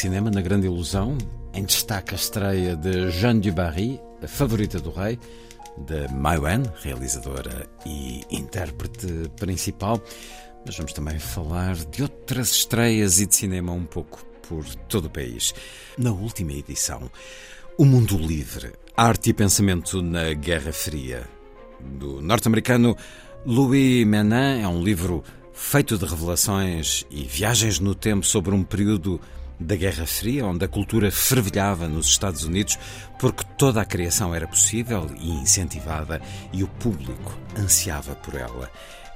[0.00, 1.18] Cinema na Grande Ilusão.
[1.52, 5.18] Em destaque a estreia de Jeanne du Barry, a favorita do rei,
[5.76, 10.02] de Mai Wen, realizadora e intérprete principal.
[10.64, 15.10] Mas vamos também falar de outras estreias e de cinema um pouco por todo o
[15.10, 15.52] país.
[15.98, 17.10] Na última edição,
[17.76, 21.28] O Mundo Livre, Arte e Pensamento na Guerra Fria,
[21.78, 22.96] do norte-americano
[23.44, 29.20] Louis Menin, é um livro feito de revelações e viagens no tempo sobre um período
[29.60, 32.78] da Guerra Fria, onde a cultura fervilhava nos Estados Unidos
[33.18, 36.20] porque toda a criação era possível e incentivada
[36.52, 38.70] e o público ansiava por ela.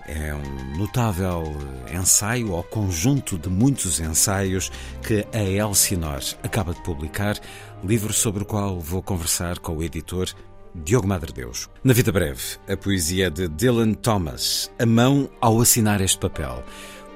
[0.06, 1.56] É um notável
[1.90, 4.70] ensaio ou conjunto de muitos ensaios
[5.02, 7.38] que a Elsinor acaba de publicar,
[7.82, 10.28] livro sobre o qual vou conversar com o editor
[10.74, 11.70] Diogo Madre Deus.
[11.82, 16.62] Na Vida Breve, a poesia de Dylan Thomas, a mão ao assinar este papel.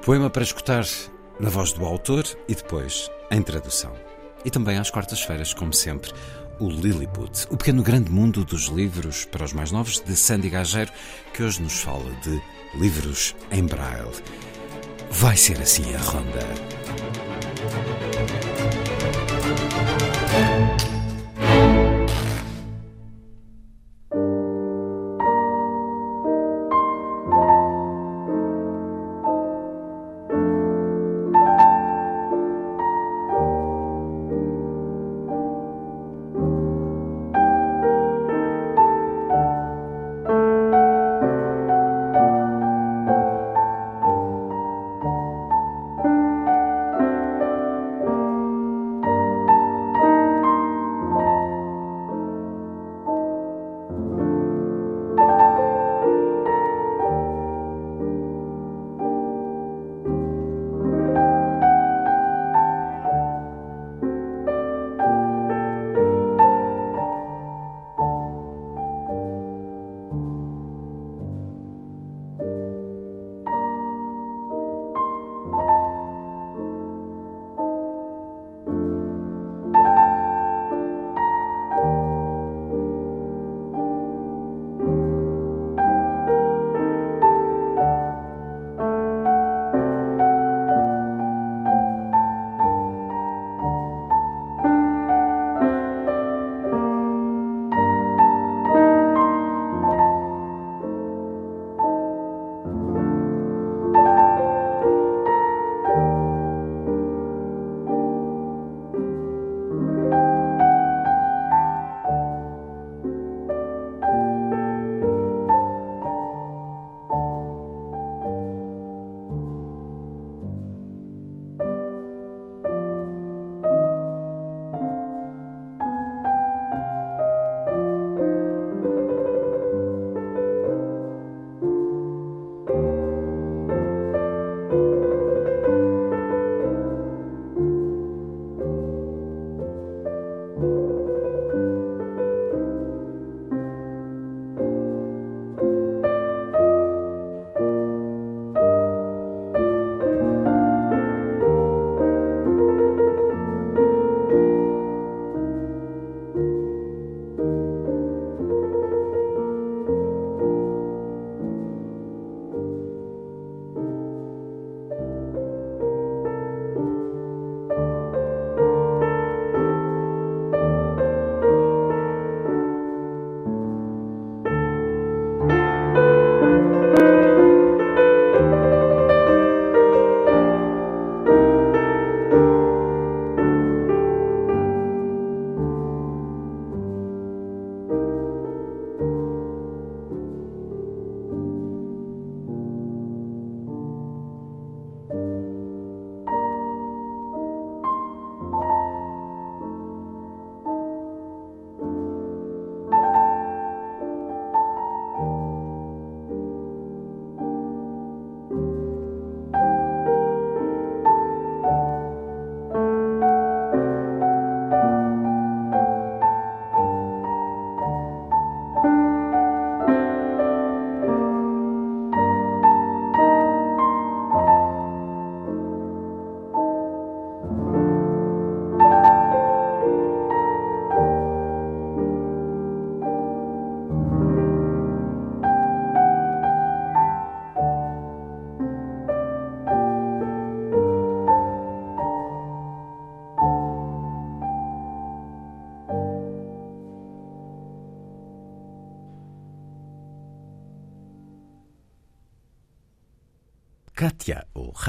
[0.03, 0.85] Poema para escutar
[1.39, 3.93] na voz do autor e depois em tradução.
[4.43, 6.11] E também às quartas-feiras, como sempre,
[6.59, 10.91] o Lilliput, o pequeno grande mundo dos livros para os mais novos de Sandy Gageiro,
[11.33, 12.41] que hoje nos fala de
[12.75, 14.11] livros em braille.
[15.11, 17.48] Vai ser assim a ronda.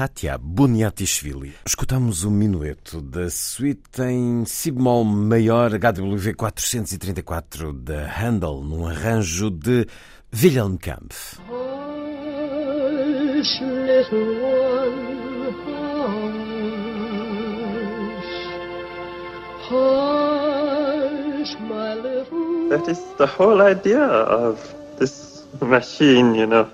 [0.00, 1.54] Hatia Buniatishvili.
[1.66, 9.50] Escutamos o minueto da suíte em si bemol maior HWV 434 da Handel, num arranjo
[9.50, 9.86] de
[10.32, 11.38] Wilhelm Kampf.
[11.48, 11.60] Hush,
[13.60, 15.16] little one,
[19.68, 24.58] hush, my little That is the whole idea of
[24.98, 26.66] this machine, you know.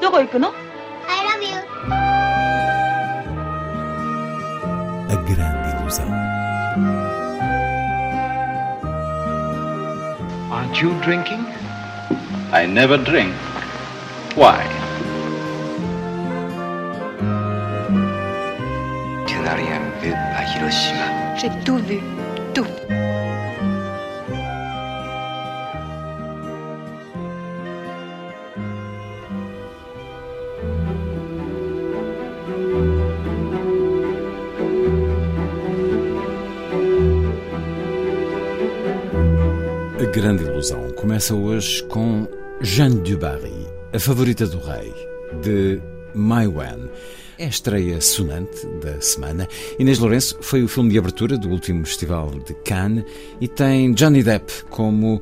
[0.00, 0.52] どこ行くの
[10.77, 11.43] Aren't you drinking?
[12.53, 13.33] I never drink.
[14.35, 14.61] Why?
[19.25, 21.35] Tu n'as rien vu à Hiroshima.
[21.35, 21.99] J'ai tout vu.
[40.17, 42.27] Grande Ilusão começa hoje com
[42.59, 43.53] Jeanne du Barry,
[43.93, 44.91] a favorita do rei,
[45.43, 45.79] de
[46.15, 46.89] Mai Wen.
[47.37, 49.47] É a estreia sonante da semana.
[49.77, 53.05] Inês Lourenço foi o filme de abertura do último Festival de Cannes
[53.39, 55.21] e tem Johnny Depp como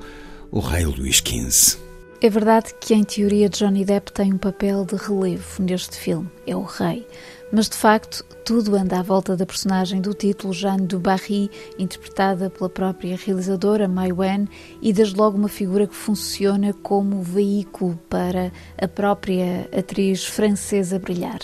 [0.49, 1.84] o rei Luís XV.
[2.21, 6.29] É verdade que, em teoria, Johnny Depp tem um papel de relevo neste filme.
[6.47, 7.05] É o rei.
[7.51, 12.49] Mas de facto, tudo anda à volta da personagem do título, Jeanne du Barry, interpretada
[12.49, 14.47] pela própria realizadora Mai Wen,
[14.81, 21.39] e desde logo uma figura que funciona como veículo para a própria atriz francesa brilhar.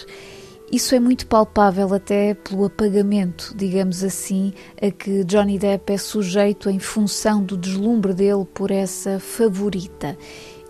[0.72, 6.70] Isso é muito palpável até pelo apagamento, digamos assim, a que Johnny Depp é sujeito
[6.70, 10.18] em função do deslumbre dele por essa favorita.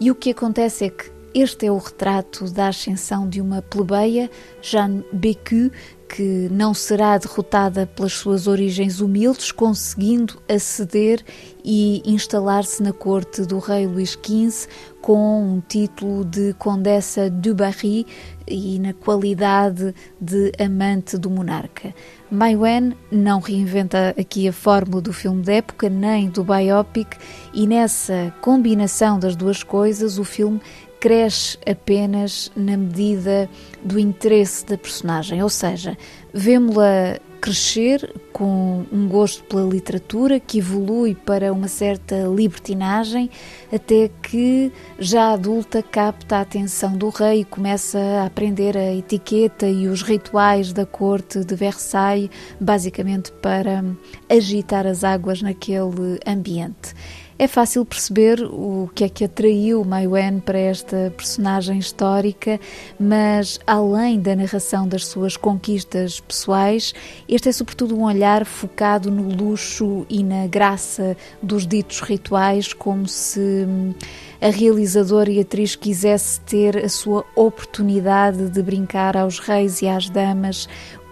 [0.02, 4.32] E o que acontece é que este é o retrato da ascensão de uma plebeia,
[4.60, 5.70] Jeanne Bécu,
[6.14, 11.24] que não será derrotada pelas suas origens humildes, conseguindo aceder
[11.64, 14.68] e instalar-se na corte do rei Luís XV
[15.02, 18.06] com um título de Condessa du Barry
[18.46, 21.96] e na qualidade de amante do monarca.
[22.30, 27.08] Mai Wen não reinventa aqui a fórmula do filme de época nem do biopic
[27.54, 30.60] e nessa combinação das duas coisas o filme
[31.02, 33.50] cresce apenas na medida
[33.84, 35.98] do interesse da personagem, ou seja,
[36.32, 43.32] vemos-la crescer com um gosto pela literatura que evolui para uma certa libertinagem,
[43.74, 49.68] até que, já adulta, capta a atenção do rei e começa a aprender a etiqueta
[49.68, 52.30] e os rituais da corte de Versailles,
[52.60, 53.84] basicamente para
[54.30, 56.94] agitar as águas naquele ambiente.
[57.42, 62.60] É fácil perceber o que é que atraiu Mai Wen para esta personagem histórica,
[63.00, 66.94] mas além da narração das suas conquistas pessoais,
[67.28, 73.08] este é sobretudo um olhar focado no luxo e na graça dos ditos rituais, como
[73.08, 73.96] se hum,
[74.40, 80.12] a realizadora e atriz quisesse ter a sua oportunidade de brincar aos reis e às
[80.12, 80.70] damas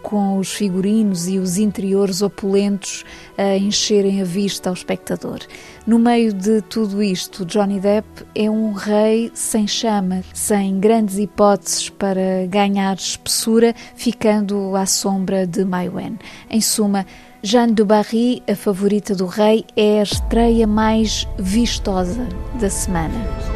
[0.10, 3.06] com os figurinos e os interiores opulentos
[3.38, 5.38] a encherem a vista ao espectador.
[5.86, 11.90] No meio de tudo isto, Johnny Depp é um rei sem chama, sem grandes hipóteses
[11.90, 16.18] para ganhar espessura, ficando à sombra de Mai Wen.
[16.50, 17.06] Em suma,
[17.44, 22.28] Jeanne du Barry, a favorita do rei, é a estreia mais vistosa
[22.60, 23.14] da semana.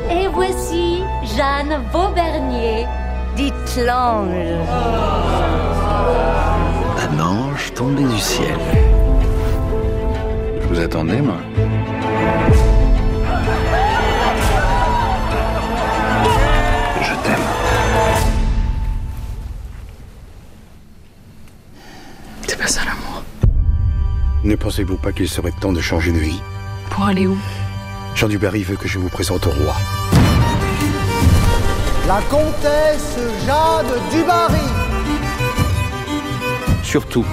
[0.07, 1.01] Et voici
[1.35, 2.87] Jeanne Vaubernier,
[3.35, 5.52] dite l'ange.
[6.97, 8.57] Un ange tombé du ciel.
[10.61, 11.37] Je vous attendais, moi.
[17.01, 17.47] Je t'aime.
[22.47, 23.23] C'est pas ça l'amour.
[24.43, 26.41] Ne pensez-vous pas qu'il serait temps de changer de vie?
[26.89, 27.37] Pour aller où?
[28.15, 29.75] Jean Dubarry veut que je vous présente au roi.
[32.07, 34.82] La comtesse Jeanne Dubarry.
[36.83, 37.25] Surtout,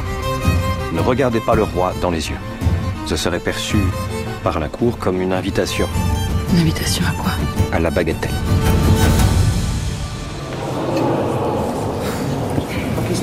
[0.93, 2.39] ne regardez pas le roi dans les yeux.
[3.07, 3.77] Ce serait perçu
[4.43, 5.89] par la cour comme une invitation
[6.53, 7.33] Une invitation à quoi?
[7.73, 8.31] À la bagatelle.
[13.09, 13.23] Qui se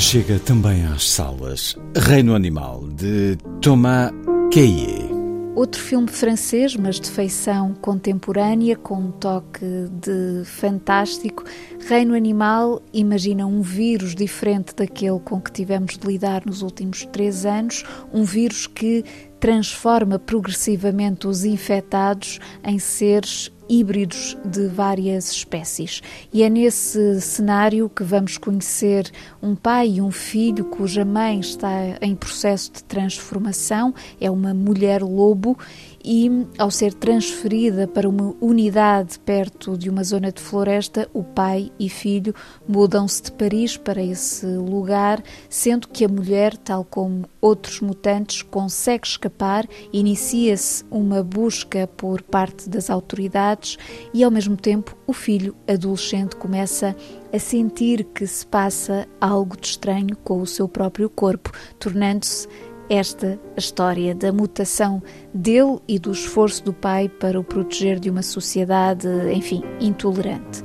[0.00, 4.10] Chega também às salas Reino Animal, de Thomas
[4.50, 5.09] Caillet.
[5.54, 9.66] Outro filme francês, mas de feição contemporânea, com um toque
[10.00, 11.44] de fantástico.
[11.86, 17.44] Reino Animal imagina um vírus diferente daquele com que tivemos de lidar nos últimos três
[17.44, 19.04] anos, um vírus que
[19.40, 26.02] transforma progressivamente os infectados em seres híbridos de várias espécies.
[26.32, 29.10] E é nesse cenário que vamos conhecer
[29.40, 31.70] um pai e um filho cuja mãe está
[32.02, 35.56] em processo de transformação, é uma mulher lobo
[36.04, 41.70] e, ao ser transferida para uma unidade perto de uma zona de floresta, o pai
[41.78, 42.34] e filho
[42.66, 49.06] mudam-se de Paris para esse lugar, sendo que a mulher, tal como outros mutantes, consegue
[49.06, 53.76] escapar, inicia-se uma busca por parte das autoridades
[54.14, 56.96] e, ao mesmo tempo, o filho adolescente começa
[57.32, 62.48] a sentir que se passa algo de estranho com o seu próprio corpo, tornando-se
[62.90, 65.00] esta história da mutação
[65.32, 70.60] dele e do esforço do pai para o proteger de uma sociedade, enfim, intolerante.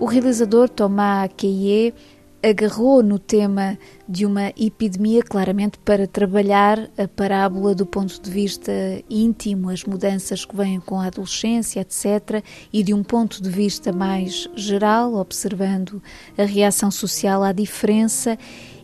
[0.00, 1.94] O realizador Thomas Caillet
[2.42, 8.72] agarrou no tema de uma epidemia claramente para trabalhar a parábola do ponto de vista
[9.08, 13.92] íntimo, as mudanças que vêm com a adolescência, etc., e de um ponto de vista
[13.92, 16.02] mais geral, observando
[16.36, 18.38] a reação social à diferença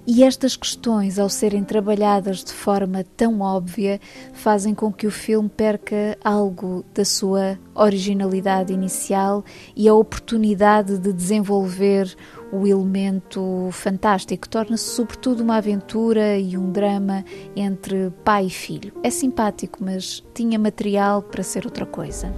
[0.07, 4.01] e estas questões, ao serem trabalhadas de forma tão óbvia,
[4.33, 9.45] fazem com que o filme perca algo da sua originalidade inicial
[9.75, 12.15] e a oportunidade de desenvolver
[12.53, 14.49] o elemento fantástico.
[14.49, 17.25] Torna-se, sobretudo, uma aventura e um drama
[17.57, 18.93] entre pai e filho.
[19.03, 22.33] É simpático, mas tinha material para ser outra coisa.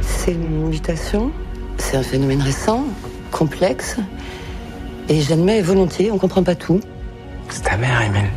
[0.00, 1.30] C'est une mutation,
[1.78, 2.86] c'est un phénomène récent,
[3.30, 4.00] complexe.
[5.12, 6.80] Et j'admets volontiers, on comprend pas tout.
[7.50, 8.30] C'est ta mère, Emile.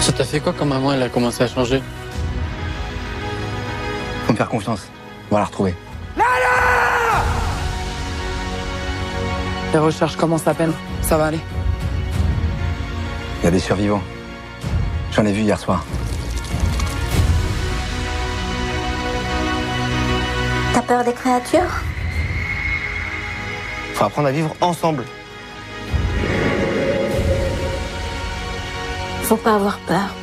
[0.00, 1.80] Ça t'a fait quoi quand maman elle a commencé à changer?
[4.26, 4.88] Faut me faire confiance.
[5.30, 5.76] On va la retrouver.
[6.16, 7.22] Lala
[9.72, 10.72] Les recherches commencent à peine.
[11.00, 11.40] Ça va aller.
[13.40, 14.02] Il y a des survivants.
[15.12, 15.84] J'en ai vu hier soir.
[20.74, 21.70] T'as peur des créatures?
[23.96, 25.04] Faut apprendre à vivre ensemble.
[29.22, 30.14] Faut pas avoir peur.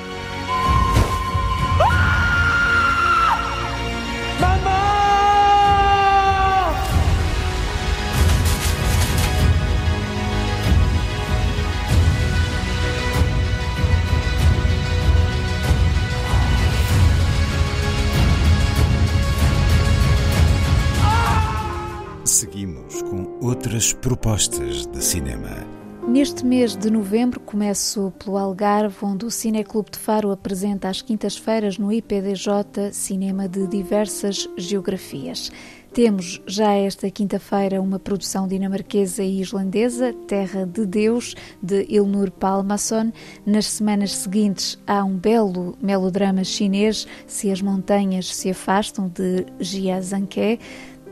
[23.54, 25.64] Outras propostas de cinema.
[26.08, 31.78] Neste mês de novembro começo pelo Algarve, onde o Cineclube de Faro apresenta às quintas-feiras
[31.78, 35.52] no IPDJ cinema de diversas geografias.
[35.94, 43.12] Temos já esta quinta-feira uma produção dinamarquesa e islandesa, Terra de Deus, de Ilnur Palmason.
[43.46, 50.02] Nas semanas seguintes há um belo melodrama chinês, Se as Montanhas se Afastam, de Jia
[50.02, 50.60] Zanke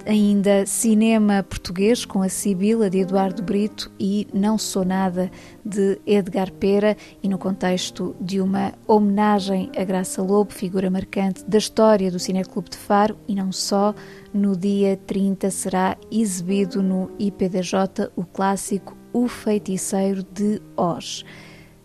[0.05, 5.31] ainda cinema português com a Sibila de Eduardo Brito e Não Sou Nada
[5.65, 11.57] de Edgar Pera e no contexto de uma homenagem a Graça Lobo, figura marcante da
[11.57, 13.93] história do Cineclube de Faro e não só,
[14.33, 21.23] no dia 30 será exibido no IPDJ o clássico O Feiticeiro de Oz.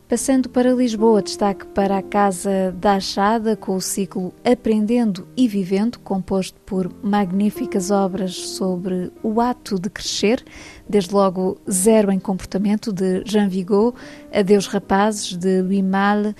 [0.08, 5.98] Passando para Lisboa, destaque para a Casa da Achada, com o ciclo Aprendendo e Vivendo,
[5.98, 10.44] composto por magníficas obras sobre o ato de crescer,
[10.88, 13.96] desde logo Zero em Comportamento, de Jean Vigo,
[14.32, 16.36] Adeus Rapazes, de Louis Malle,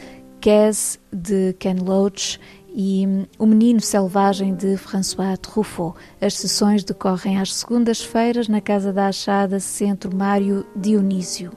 [1.13, 2.39] de Ken Loach
[2.73, 3.05] e
[3.37, 5.99] O Menino Selvagem, de François Truffaut.
[6.21, 11.51] As sessões decorrem às segundas-feiras na Casa da Achada, Centro Mário Dionísio.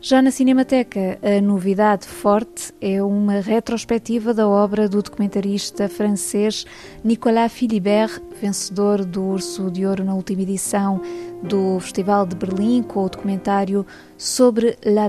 [0.00, 6.64] Já na Cinemateca, a novidade forte é uma retrospectiva da obra do documentarista francês
[7.02, 11.02] Nicolas Philibert, vencedor do Urso de Ouro na última edição
[11.42, 13.84] do Festival de Berlim, com o documentário
[14.16, 15.08] sobre La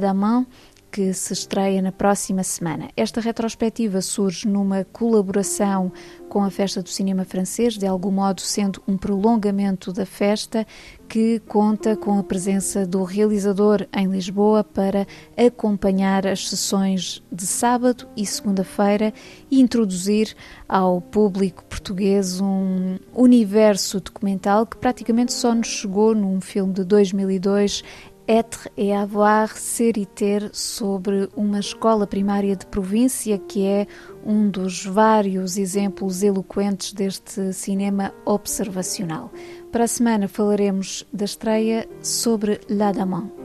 [0.92, 2.90] que se estreia na próxima semana.
[2.96, 5.92] Esta retrospectiva surge numa colaboração
[6.28, 10.66] com a Festa do Cinema Francês, de algum modo sendo um prolongamento da festa,
[11.08, 18.08] que conta com a presença do realizador em Lisboa para acompanhar as sessões de sábado
[18.16, 19.12] e segunda-feira
[19.50, 20.36] e introduzir
[20.68, 27.84] ao público português um universo documental que praticamente só nos chegou num filme de 2002
[28.32, 33.88] Être et avoir, ser e ter, sobre uma escola primária de província, que é
[34.24, 39.32] um dos vários exemplos eloquentes deste cinema observacional.
[39.72, 43.39] Para a semana falaremos da estreia sobre La.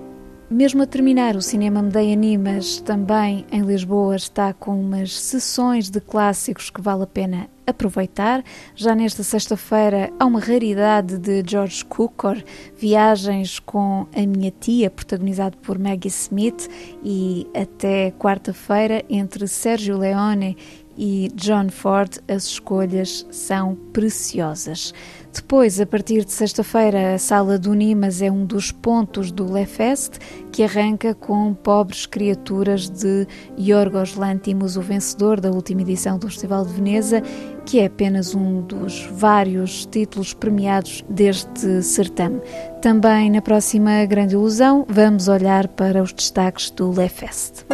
[0.51, 6.01] Mesmo a terminar, o Cinema Medeia Animas também em Lisboa está com umas sessões de
[6.01, 8.45] clássicos que vale a pena aproveitar.
[8.77, 12.37] Já nesta sexta-feira há uma raridade de George Cukor,
[12.77, 16.69] Viagens com a Minha Tia, protagonizado por Maggie Smith,
[17.03, 20.59] e até quarta-feira entre Sérgio Leone
[20.97, 24.93] e John Ford, as escolhas são preciosas.
[25.35, 30.13] Depois, a partir de sexta-feira, a Sala do Nimas é um dos pontos do Lefest,
[30.53, 33.27] que arranca com Pobres Criaturas de
[33.59, 37.21] Yorgos Lantimos, o vencedor da última edição do Festival de Veneza,
[37.67, 42.41] que é apenas um dos vários títulos premiados deste certame.
[42.81, 47.67] Também na próxima Grande Ilusão, vamos olhar para os destaques do Lefest.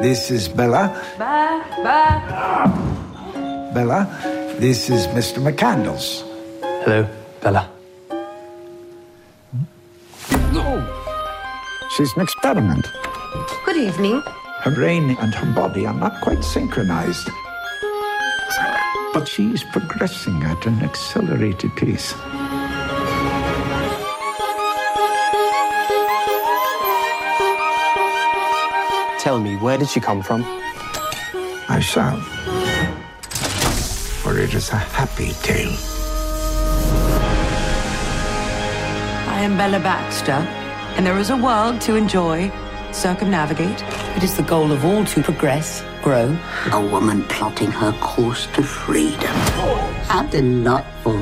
[0.00, 0.94] This is Bella.
[1.18, 2.86] Ba, ba.
[3.74, 4.08] Bella,
[4.58, 5.38] this is Mr.
[5.38, 6.22] McCandles.
[6.82, 7.08] Hello,
[7.40, 7.68] Bella.
[10.52, 10.82] No!
[11.96, 12.86] She's an experiment.
[13.64, 14.22] Good evening.
[14.60, 17.28] Her brain and her body are not quite synchronized.
[19.12, 22.14] But she's progressing at an accelerated pace.
[29.20, 30.44] Tell me, where did she come from?
[31.68, 32.55] I shall.
[34.36, 35.72] For it is a happy tale.
[39.32, 40.44] I am Bella Baxter,
[40.94, 42.52] and there is a world to enjoy,
[42.92, 43.82] circumnavigate.
[44.14, 46.36] It is the goal of all to progress, grow.
[46.70, 49.36] A woman plotting her course to freedom.
[50.04, 51.16] How delightful.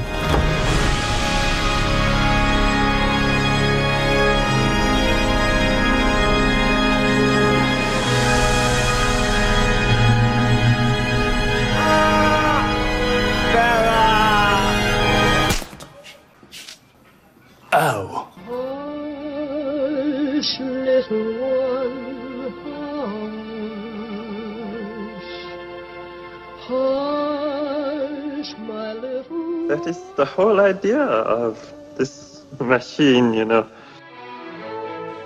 [30.33, 31.57] whole idea of
[31.97, 33.65] this machine, you know.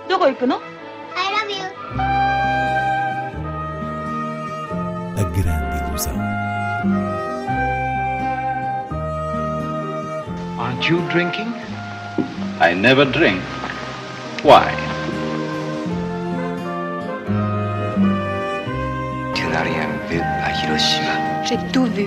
[0.08, 1.64] どこ行くの I love you.
[5.16, 6.14] A grande ilusão.
[10.58, 11.52] Aren't you drinking?
[12.60, 13.40] I never drink.
[14.42, 14.70] Why?
[19.34, 21.44] Tu n'as rien vu à Hiroshima.
[21.44, 22.06] J'ai tout vu.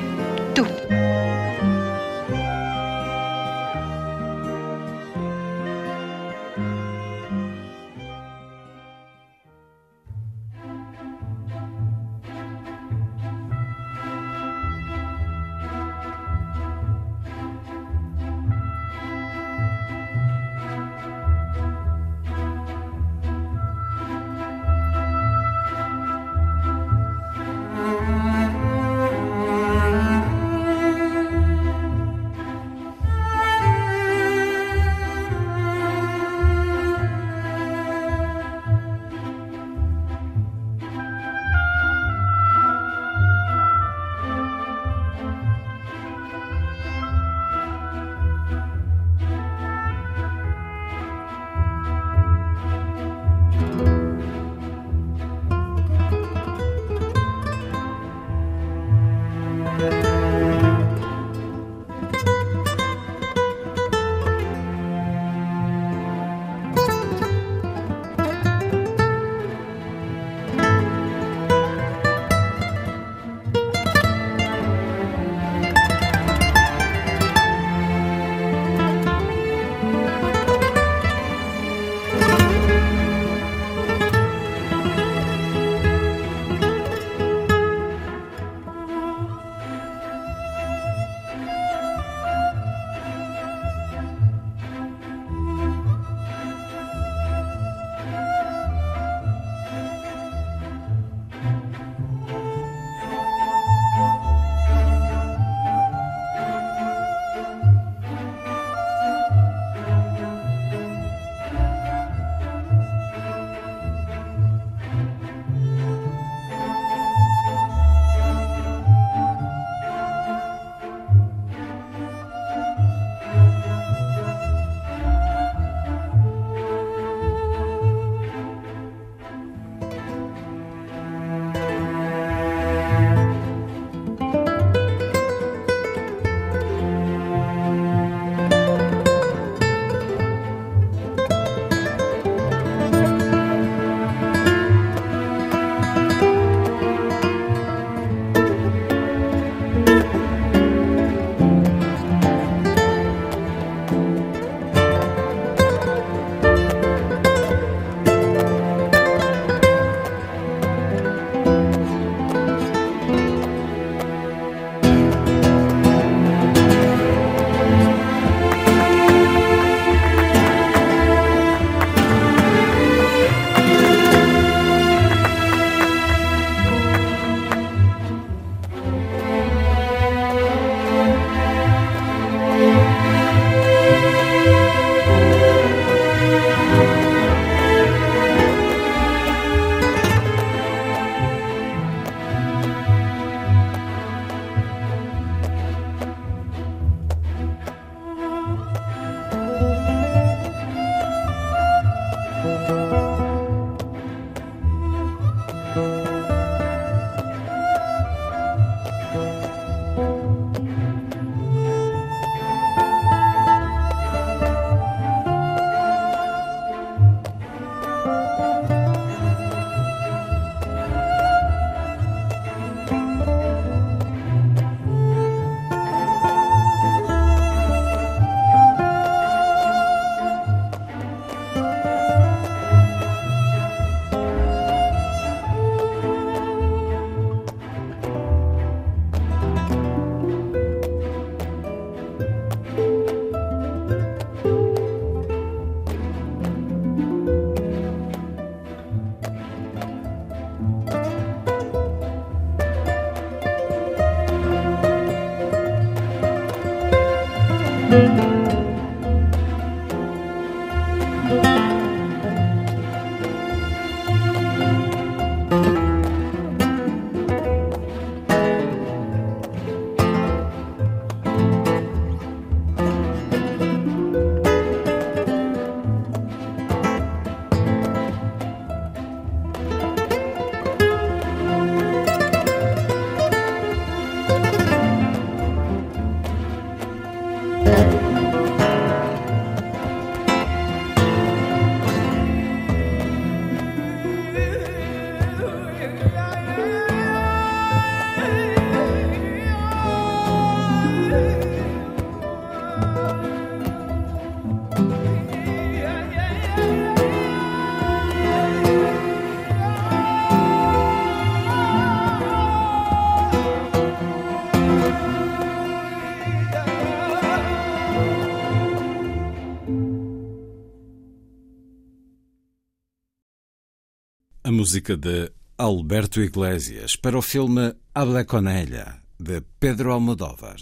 [324.45, 324.53] Tout.
[324.53, 330.57] música de Alberto Iglesias para o filme Habla con ella, de Pedro Almodóvar.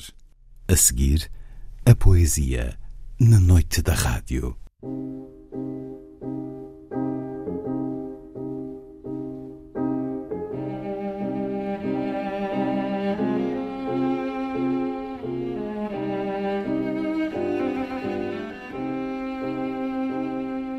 [0.68, 1.30] A seguir,
[1.84, 2.78] a poesia
[3.18, 4.56] na noite da rádio.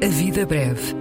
[0.03, 1.00] A vida breve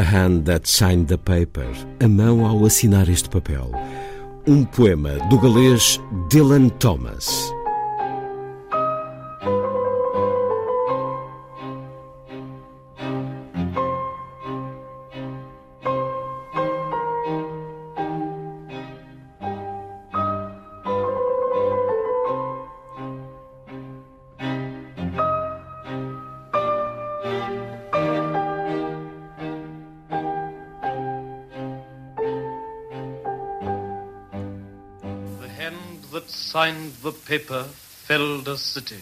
[0.00, 1.70] The Hand That Signed the Paper,
[2.02, 3.70] a mão ao assinar este papel.
[4.46, 7.52] Um poema do galês Dylan Thomas.
[37.26, 39.00] Paper filled a city.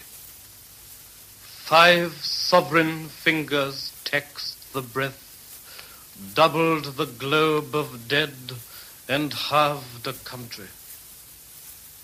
[1.69, 5.21] Five sovereign fingers taxed the breath,
[6.33, 8.33] doubled the globe of dead,
[9.07, 10.67] and halved a country.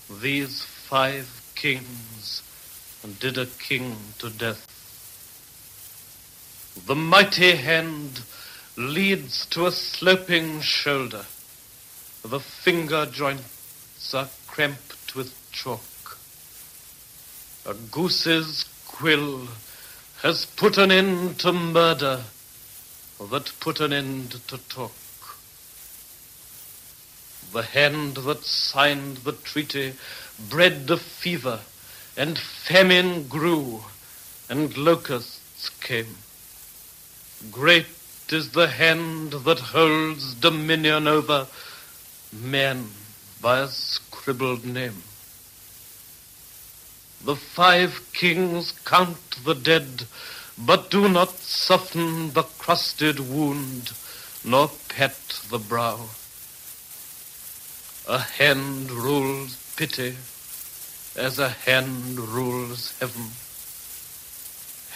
[0.08, 2.42] These five kings
[3.20, 4.66] did a king to death.
[6.86, 8.22] The mighty hand
[8.76, 11.24] leads to a sloping shoulder.
[12.22, 14.85] The finger joints are cramped
[15.56, 16.18] chalk.
[17.64, 19.48] A goose's quill
[20.22, 22.24] has put an end to murder
[23.30, 24.92] that put an end to talk.
[27.52, 29.94] The hand that signed the treaty
[30.50, 31.60] bred the fever,
[32.16, 33.84] and famine grew,
[34.50, 36.16] and locusts came.
[37.50, 37.86] Great
[38.30, 41.46] is the hand that holds dominion over
[42.32, 42.88] men
[43.40, 45.02] by a scribbled name.
[47.26, 50.06] The five kings count the dead,
[50.56, 53.90] but do not soften the crusted wound,
[54.44, 55.18] nor pet
[55.50, 56.10] the brow.
[58.08, 60.14] A hand rules pity
[61.16, 63.32] as a hand rules heaven.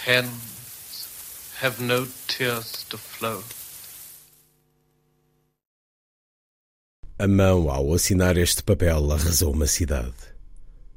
[0.05, 1.09] Hands
[1.59, 3.43] have no tears to flow.
[7.19, 10.30] A mão, ao assinar este papel, arrasou uma cidade.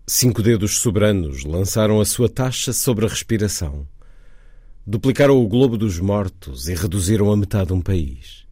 [0.05, 3.87] Cinco dedos soberanos lançaram a sua taxa sobre a respiração.
[4.85, 8.43] Duplicaram o globo dos mortos e reduziram a metade um país.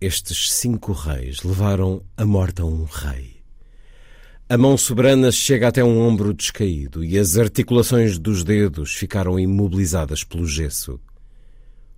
[0.00, 3.42] Estes cinco reis levaram a morte a um rei.
[4.48, 10.22] A mão soberana chega até um ombro descaído e as articulações dos dedos ficaram imobilizadas
[10.22, 11.00] pelo gesso.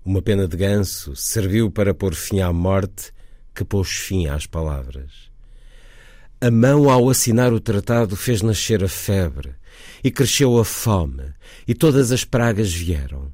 [0.03, 3.13] Uma pena de ganso serviu para pôr fim à morte
[3.55, 5.30] que pôs fim às palavras.
[6.43, 9.55] A mão, ao assinar o tratado, fez nascer a febre,
[10.03, 11.35] e cresceu a fome,
[11.69, 13.31] e todas as pragas vieram.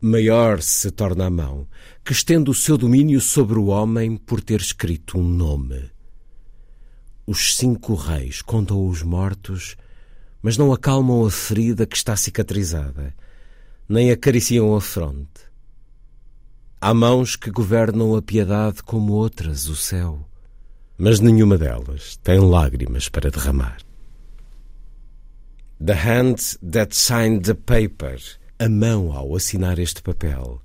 [0.00, 1.68] maior se torna a mão,
[2.04, 5.88] que estende o seu domínio sobre o homem por ter escrito um nome.
[7.24, 9.76] Os cinco reis contam os mortos,
[10.42, 13.14] mas não acalmam a ferida que está cicatrizada,
[13.88, 15.42] nem acariciam a fronte.
[16.80, 20.28] Há mãos que governam a piedade como outras o céu,
[20.98, 23.78] mas nenhuma delas tem lágrimas para derramar.
[25.84, 28.20] The hand that signed the paper,
[28.58, 30.62] a mão ao assinar este papel.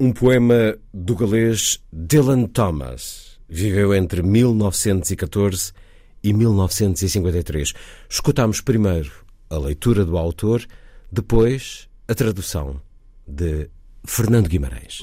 [0.00, 3.38] Um poema do galês Dylan Thomas.
[3.48, 5.72] Viveu entre 1914
[6.22, 7.72] e 1953.
[8.08, 9.12] Escutamos primeiro
[9.48, 10.66] a leitura do autor,
[11.12, 12.80] depois a tradução
[13.26, 13.68] de
[14.04, 15.02] Fernando Guimarães.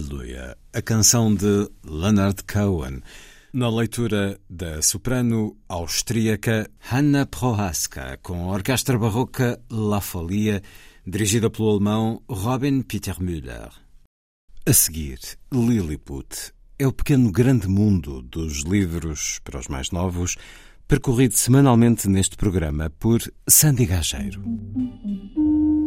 [0.00, 3.02] Hallelujah, a canção de Leonard Cohen,
[3.52, 10.62] na leitura da soprano austríaca Hanna Prohaska, com a orquestra barroca La Folia,
[11.06, 13.68] dirigida pelo alemão Robin Peter Müller.
[14.66, 15.18] A seguir,
[15.52, 20.36] Lilliput é o pequeno grande mundo dos livros para os mais novos,
[20.88, 24.42] percorrido semanalmente neste programa por Sandy Gageiro.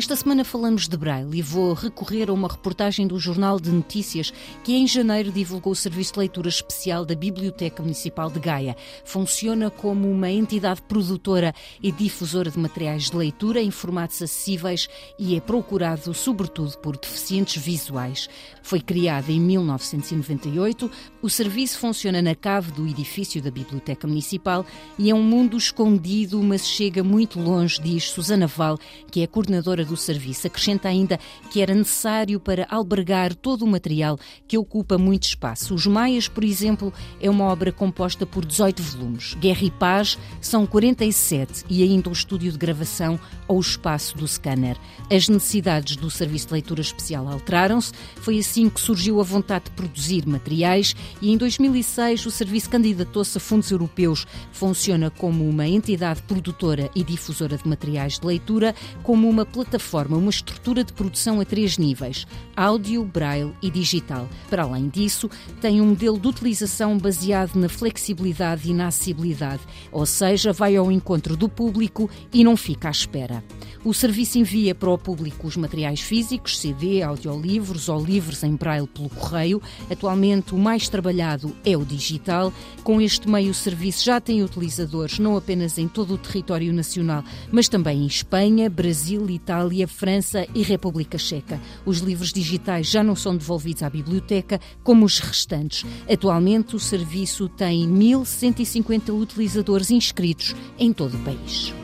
[0.00, 4.32] Esta semana falamos de Braille e vou recorrer a uma reportagem do Jornal de Notícias
[4.64, 8.74] que em janeiro divulgou o serviço de leitura especial da Biblioteca Municipal de Gaia.
[9.04, 14.88] Funciona como uma entidade produtora e difusora de materiais de leitura em formatos acessíveis
[15.18, 18.26] e é procurado sobretudo por deficientes visuais.
[18.62, 20.90] Foi criado em 1998,
[21.20, 24.64] o serviço funciona na cave do edifício da Biblioteca Municipal
[24.98, 28.78] e é um mundo escondido, mas chega muito longe, diz Susana Val,
[29.10, 30.46] que é coordenadora do serviço.
[30.46, 31.18] Acrescenta ainda
[31.50, 35.74] que era necessário para albergar todo o material que ocupa muito espaço.
[35.74, 39.34] Os Maias, por exemplo, é uma obra composta por 18 volumes.
[39.34, 43.18] Guerra e Paz são 47 e ainda o estúdio de gravação
[43.48, 44.76] ou o espaço do scanner.
[45.10, 47.92] As necessidades do serviço de leitura especial alteraram-se.
[48.16, 53.36] Foi assim que surgiu a vontade de produzir materiais e em 2006 o serviço candidatou-se
[53.36, 54.26] a fundos europeus.
[54.52, 59.79] Funciona como uma entidade produtora e difusora de materiais de leitura, como uma plataforma,
[60.10, 62.26] uma estrutura de produção a três níveis:
[62.56, 64.28] áudio, braille e digital.
[64.48, 65.28] Para além disso,
[65.60, 70.90] tem um modelo de utilização baseado na flexibilidade e na acessibilidade, ou seja, vai ao
[70.90, 73.42] encontro do público e não fica à espera.
[73.82, 78.86] O serviço envia para o público os materiais físicos, CD, audiolivros ou livros em braille
[78.86, 79.62] pelo correio.
[79.90, 82.52] Atualmente, o mais trabalhado é o digital.
[82.84, 87.24] Com este meio, o serviço já tem utilizadores não apenas em todo o território nacional,
[87.50, 91.60] mas também em Espanha, Brasil, Itália, França e República Checa.
[91.84, 95.84] Os livros digitais já não são devolvidos à biblioteca, como os restantes.
[96.10, 101.79] Atualmente, o serviço tem 1.150 utilizadores inscritos em todo o país.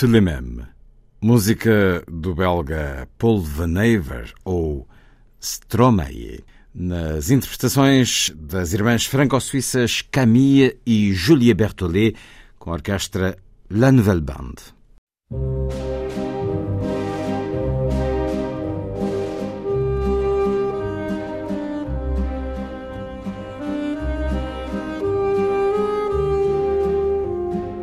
[0.00, 0.60] Tulemem,
[1.20, 4.88] música do belga Paul Van Aver ou
[5.38, 6.42] Stromae,
[6.74, 12.16] nas interpretações das irmãs franco-suíças Camille e Julie Berthollet,
[12.58, 13.36] com a orquestra
[13.70, 14.62] La Nouvelle Bande.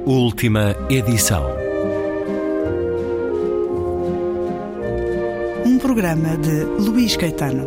[0.04, 1.67] Última edição.
[5.88, 7.66] Programa de Luís Caetano.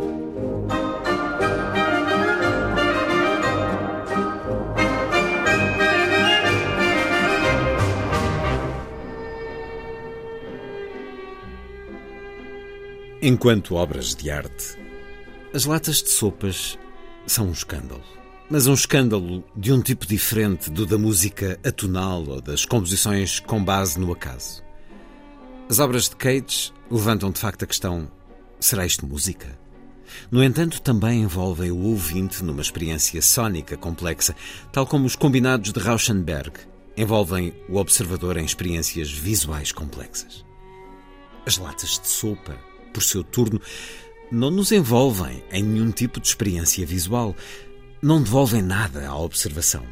[13.22, 14.76] Enquanto obras de arte,
[15.54, 16.78] as latas de sopas
[17.26, 18.04] são um escândalo.
[18.50, 23.64] Mas um escândalo de um tipo diferente do da música atonal ou das composições com
[23.64, 24.62] base no acaso.
[25.70, 28.10] As obras de Cage levantam de facto a questão:
[28.58, 29.56] será isto música?
[30.28, 34.34] No entanto, também envolvem o ouvinte numa experiência sónica complexa,
[34.72, 36.50] tal como os combinados de Rauschenberg
[36.96, 40.44] envolvem o observador em experiências visuais complexas.
[41.46, 42.58] As latas de sopa,
[42.92, 43.60] por seu turno,
[44.28, 47.32] não nos envolvem em nenhum tipo de experiência visual,
[48.02, 49.84] não devolvem nada à observação.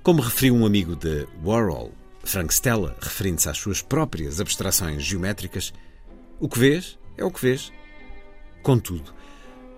[0.00, 1.90] Como referiu um amigo de Warhol,
[2.24, 5.72] Frank Stella, referindo-se às suas próprias abstrações geométricas,
[6.38, 7.72] o que vês é o que vês.
[8.62, 9.12] Contudo,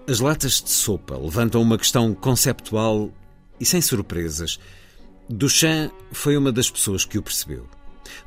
[0.06, 3.10] as latas de sopa levantam uma questão conceptual
[3.58, 4.58] e sem surpresas.
[5.28, 7.66] Duchamp foi uma das pessoas que o percebeu.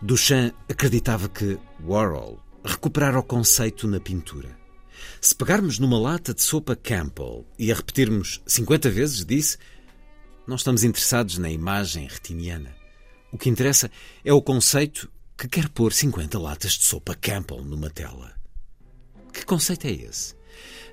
[0.01, 4.57] Duchamp acreditava que Warhol recuperara o conceito na pintura.
[5.21, 9.57] Se pegarmos numa lata de sopa Campbell e a repetirmos 50 vezes, disse,
[10.47, 12.75] não estamos interessados na imagem retiniana.
[13.31, 13.91] O que interessa
[14.23, 18.33] é o conceito que quer pôr 50 latas de sopa Campbell numa tela.
[19.31, 20.35] Que conceito é esse?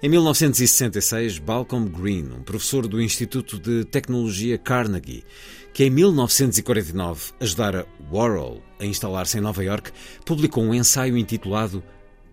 [0.03, 5.25] Em 1966, Balcom Green, um professor do Instituto de Tecnologia Carnegie,
[5.73, 9.93] que em 1949 ajudara Warhol a instalar-se em Nova York,
[10.27, 11.83] publicou um ensaio intitulado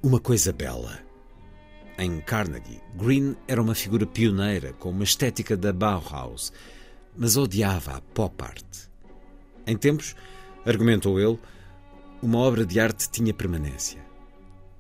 [0.04, 1.00] Uma Coisa Bela.
[1.98, 6.52] Em Carnegie, Green era uma figura pioneira com uma estética da Bauhaus,
[7.16, 8.91] mas odiava a pop art.
[9.66, 10.16] Em tempos,
[10.66, 11.40] argumentou ele,
[12.22, 14.00] uma obra de arte tinha permanência.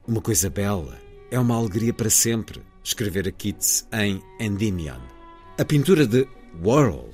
[0.07, 4.99] Uma coisa bela é uma alegria para sempre, escrevera Keats em Endymion.
[5.57, 6.27] A pintura de
[6.63, 7.09] Warhol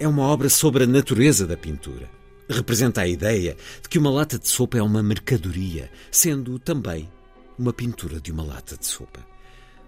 [0.00, 2.10] é uma obra sobre a natureza da pintura.
[2.48, 7.08] Representa a ideia de que uma lata de sopa é uma mercadoria, sendo também
[7.58, 9.20] uma pintura de uma lata de sopa.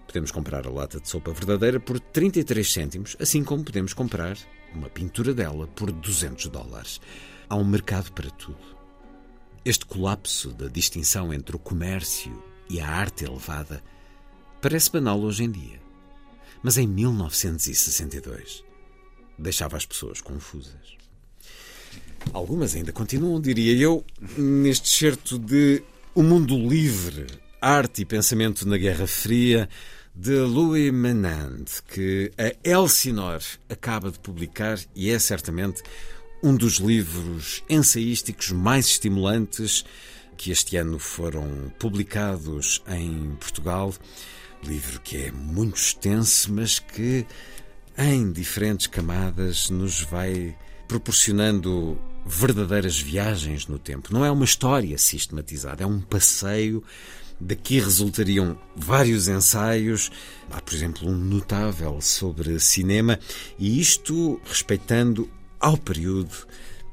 [0.06, 4.38] Podemos comprar a lata de sopa verdadeira por 33 cêntimos, assim como podemos comprar
[4.76, 7.00] uma pintura dela por 200 dólares.
[7.48, 8.74] Há um mercado para tudo.
[9.64, 13.82] Este colapso da distinção entre o comércio e a arte elevada
[14.60, 15.80] parece banal hoje em dia.
[16.62, 18.64] Mas em 1962
[19.38, 20.96] deixava as pessoas confusas.
[22.32, 24.04] Algumas ainda continuam, diria eu,
[24.36, 25.82] neste certo de
[26.14, 27.26] O Mundo Livre,
[27.60, 29.68] Arte e Pensamento na Guerra Fria,
[30.14, 35.82] de Louis Menand, que a Elsinore acaba de publicar e é certamente
[36.42, 39.84] um dos livros ensaísticos mais estimulantes
[40.36, 43.92] que este ano foram publicados em Portugal.
[44.62, 47.26] Livro que é muito extenso, mas que
[47.98, 50.56] em diferentes camadas nos vai
[50.86, 54.12] proporcionando verdadeiras viagens no tempo.
[54.12, 56.84] Não é uma história sistematizada, é um passeio
[57.40, 60.10] Daqui resultariam vários ensaios,
[60.50, 63.18] há, por exemplo, um notável sobre cinema,
[63.58, 65.28] e isto respeitando
[65.58, 66.34] ao período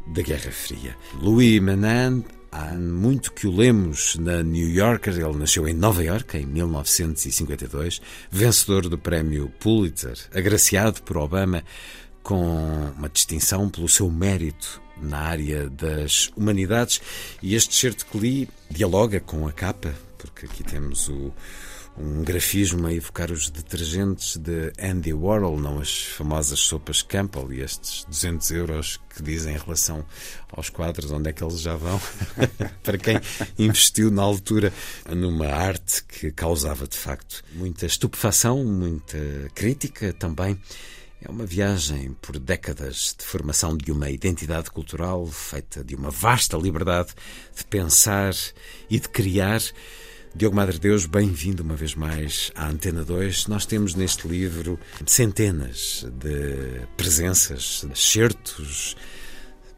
[0.08, 0.96] da Guerra Fria.
[1.22, 6.38] Louis Menand, há muito que o lemos na New Yorker, ele nasceu em Nova York
[6.38, 11.64] em 1952, vencedor do prémio Pulitzer, agraciado por Obama
[12.24, 17.02] com uma distinção pelo seu mérito na área das humanidades,
[17.42, 21.34] e este certo que li dialoga com a capa porque aqui temos o,
[21.98, 27.62] um grafismo a evocar os detergentes de Andy Warhol, não as famosas sopas Campbell e
[27.62, 30.06] estes 200 euros que dizem em relação
[30.52, 32.00] aos quadros, onde é que eles já vão,
[32.84, 33.20] para quem
[33.58, 34.72] investiu na altura
[35.10, 39.18] numa arte que causava de facto muita estupefação, muita
[39.56, 40.58] crítica também.
[41.24, 46.58] É uma viagem por décadas de formação de uma identidade cultural feita de uma vasta
[46.58, 47.14] liberdade
[47.56, 48.34] de pensar
[48.90, 49.62] e de criar
[50.34, 53.48] Diogo Madre Deus, bem-vindo uma vez mais à Antena 2.
[53.48, 58.96] Nós temos neste livro centenas de presenças, de certos.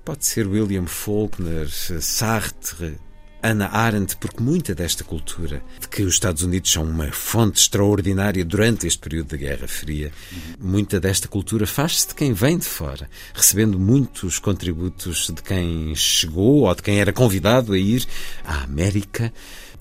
[0.05, 2.99] Pode ser William Faulkner, Sartre,
[3.41, 8.45] Hannah Arendt, porque muita desta cultura de que os Estados Unidos são uma fonte extraordinária
[8.45, 10.13] durante este período da Guerra Fria,
[10.57, 16.61] muita desta cultura faz-se de quem vem de fora, recebendo muitos contributos de quem chegou
[16.61, 18.05] ou de quem era convidado a ir
[18.45, 19.33] à América.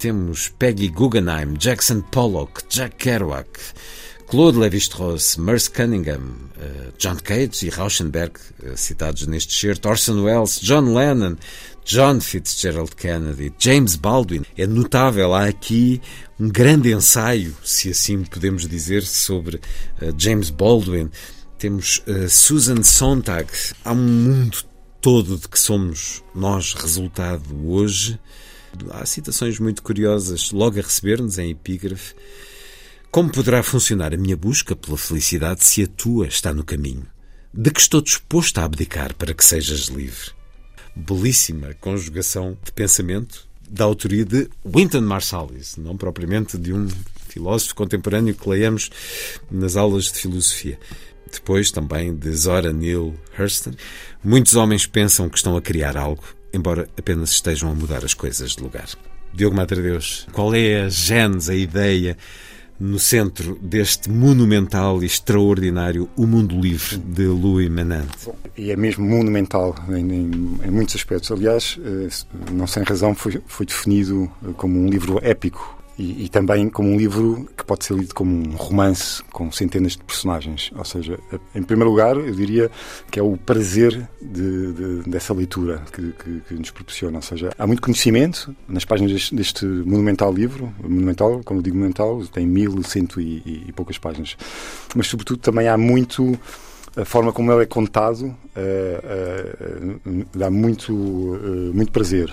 [0.02, 3.46] Temos Peggy Guggenheim, Jackson Pollock, Jack Kerouac.
[4.26, 8.32] Claude Lévi-Strauss, Merce Cunningham, uh, John Cage e Rauschenberg,
[8.64, 11.36] uh, citados neste certo, Orson Welles, John Lennon,
[11.84, 14.42] John Fitzgerald Kennedy, James Baldwin.
[14.58, 16.02] É notável, há aqui
[16.36, 21.10] um grande ensaio, se assim podemos dizer, sobre uh, James Baldwin.
[21.60, 23.46] Temos Susan Sontag.
[23.84, 24.64] Há um mundo
[25.00, 28.18] todo de que somos nós resultado hoje.
[28.90, 32.14] Há citações muito curiosas logo a receber-nos em epígrafe.
[33.10, 37.06] Como poderá funcionar a minha busca pela felicidade se a tua está no caminho?
[37.52, 40.30] De que estou disposto a abdicar para que sejas livre?
[40.96, 46.88] Belíssima conjugação de pensamento da autoria de Wynton Marsalis, não propriamente de um
[47.28, 48.90] filósofo contemporâneo que leiamos
[49.50, 50.78] nas aulas de filosofia.
[51.30, 53.72] Depois também de Zora Neale Hurston.
[54.22, 58.56] Muitos homens pensam que estão a criar algo, embora apenas estejam a mudar as coisas
[58.56, 58.88] de lugar.
[59.32, 62.16] Diogo Madre Deus, qual é a gênese, a ideia
[62.78, 68.08] no centro deste monumental e extraordinário O Mundo Livre de Louis Menand.
[68.56, 71.30] E é mesmo monumental em, em, em, muitos aspectos.
[71.30, 72.08] Aliás, eh,
[72.50, 76.96] não sem razão, foi, foi definido como um livro épico e, e, também como um
[76.96, 80.70] livro que pode ser lido como um romance com centenas de personagens.
[80.74, 81.18] Ou seja,
[81.54, 82.70] em primeiro lugar, eu diria
[83.10, 87.18] que é o prazer de, de, dessa leitura que, que, que, nos proporciona.
[87.18, 90.72] Ou seja, há muito conhecimento nas páginas deste, deste monumental livro.
[90.82, 94.36] Monumental, eu digo monumental, tem mil cento e, e poucas páginas.
[94.94, 96.38] Mas, sobretudo, também há muito
[96.96, 98.36] a forma como ele é contado uh,
[100.06, 102.30] uh, dá muito, uh, muito prazer.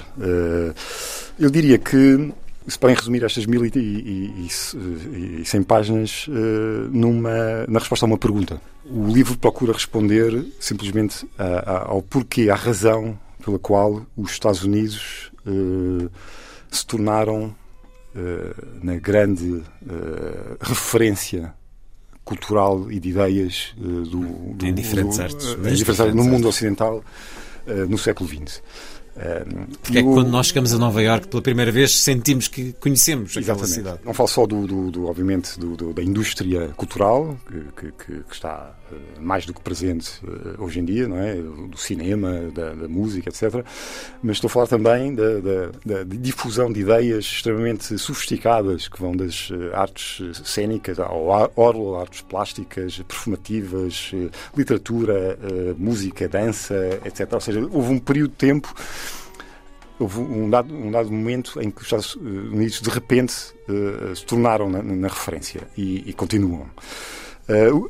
[1.39, 2.33] eu diria que
[2.69, 6.31] se podem resumir estas mil e, e, e, e cem páginas uh,
[6.91, 8.61] numa, na resposta a uma pergunta.
[8.85, 14.63] O livro procura responder simplesmente a, a, ao porquê, à razão pela qual os Estados
[14.63, 16.09] Unidos uh,
[16.69, 17.55] se tornaram
[18.15, 19.63] uh, na grande
[20.61, 21.53] referência
[22.23, 26.47] cultural e de ideias do, do, em diferentes do, artes, em diferentes artes no mundo
[26.47, 27.03] ocidental
[27.87, 28.61] no século XX.
[29.81, 33.35] Porque é que quando nós chegamos a Nova Iorque pela primeira vez sentimos que conhecemos
[33.35, 33.99] aquela cidade.
[34.05, 37.37] Não falo só do, do, do obviamente do, do, da indústria cultural
[37.75, 41.35] que, que, que, está uh, mais do que presente uh, hoje em dia, não é,
[41.35, 43.65] do cinema, da, da, música, etc.
[44.23, 49.15] Mas estou a falar também da, da, da difusão de ideias extremamente sofisticadas que vão
[49.15, 54.11] das uh, artes cênicas ao oral, artes plásticas, perfumativas,
[54.55, 55.37] literatura,
[55.77, 57.27] música, dança, etc.
[57.33, 58.73] Ou seja, houve um período de tempo
[59.99, 63.33] houve um dado, um dado momento em que os Estados Unidos de repente
[63.67, 66.69] uh, se tornaram na, na referência e, e continuam.
[67.49, 67.89] Uh,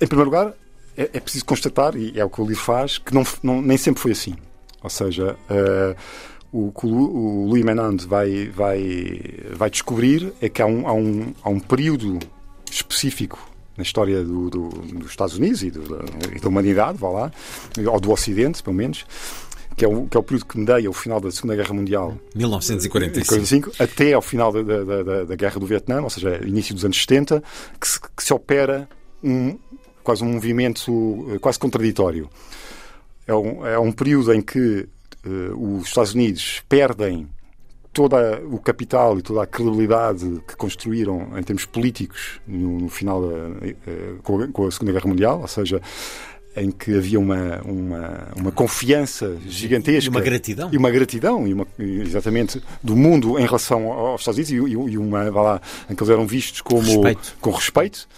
[0.00, 0.54] em primeiro lugar,
[0.96, 3.76] é, é, preciso constatar, e é o que o livro faz, que não, não nem
[3.76, 4.34] sempre foi assim.
[4.82, 5.36] Ou seja,
[6.50, 9.20] o que o Louis Menand vai, vai,
[9.52, 12.18] vai descobrir é que há um, há um, há um período
[12.70, 13.38] específico
[13.76, 17.32] na história do, do, dos Estados Unidos e, do, e da humanidade, vá lá,
[17.90, 19.06] ou do Ocidente, pelo menos,
[19.80, 22.14] que é o, que é o período que medeia o final da Segunda Guerra Mundial.
[22.34, 23.72] 1945.
[23.78, 27.00] até ao final da, da, da, da, Guerra do Vietnã, ou seja, início dos anos
[27.00, 27.42] 70,
[27.80, 28.86] que se, que se opera
[29.24, 29.58] um,
[30.04, 32.28] quase um movimento eh, quase contraditório.
[33.26, 34.86] É um, é um período em que
[35.24, 37.26] uh, os Estados Unidos perdem
[37.90, 38.16] todo
[38.50, 43.36] o capital e toda a credibilidade que construíram em termos políticos no, no final da,
[43.36, 45.80] a, com a Segunda Guerra Mundial, ou seja,
[46.56, 50.06] em que havia uma, uma, uma confiança gigantesca.
[50.06, 50.68] E uma gratidão.
[50.72, 54.98] E uma gratidão, e uma, exatamente, do mundo em relação aos Estados Unidos, e, e
[54.98, 57.36] uma, lá, em que eles eram vistos como, respeito.
[57.40, 58.08] com respeito.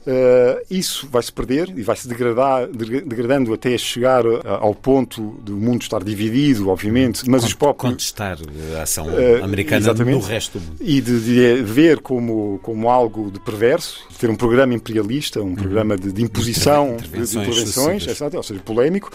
[0.00, 5.82] Uh, isso vai-se perder e vai-se degradar, degradando até chegar uh, ao ponto do mundo
[5.82, 7.92] estar dividido, obviamente, mas os próprios...
[7.92, 8.38] Contestar
[8.78, 10.76] a ação uh, americana no resto do mundo.
[10.80, 15.48] E de, de, ver como, como algo de perverso, de ter um programa imperialista, um
[15.48, 15.54] uhum.
[15.54, 19.12] programa de, de imposição, intervenções de intervenções, exato, ou seja, polémico,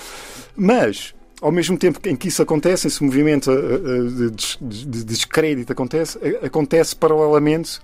[0.55, 3.49] mas ao mesmo tempo em que isso acontece, esse movimento
[4.61, 7.79] de, descrédito acontece, acontece paralelamente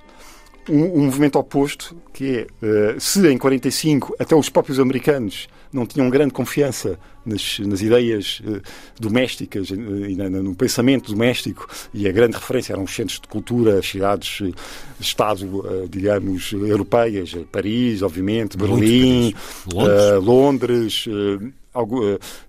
[0.69, 5.85] um, um movimento oposto, que é, uh, se em 45 até os próprios americanos não
[5.85, 8.61] tinham grande confiança nas, nas ideias uh,
[8.99, 13.79] domésticas uh, e no pensamento doméstico, e a grande referência eram os centros de cultura,
[13.79, 14.53] as cidades uh,
[14.99, 19.33] Estado, digamos, europeias, Paris, obviamente, Berlim,
[20.21, 21.05] Londres, Londres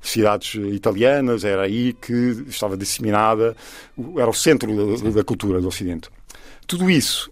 [0.01, 3.57] cidades italianas, era aí que estava disseminada,
[4.17, 6.11] era o centro da, da cultura do Ocidente.
[6.67, 7.31] Tudo isso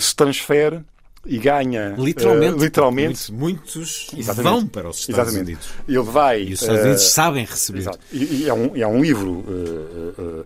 [0.00, 0.82] se transfere
[1.26, 5.52] e ganha literalmente, uh, literalmente muitos vão para os Estados exatamente.
[5.52, 5.68] Unidos.
[5.88, 7.78] Ele vai e os Estados Unidos uh, sabem receber.
[7.78, 7.98] Exato.
[8.12, 10.44] E, e é, um, é um livro uh,